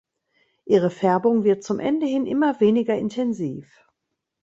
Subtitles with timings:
[0.65, 3.85] Ihre Färbung wird zum Ende hin immer weniger intensiv.